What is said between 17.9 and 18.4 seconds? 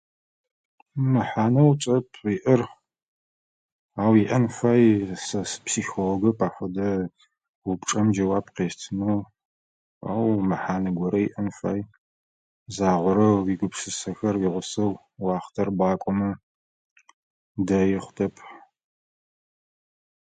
хъутэп.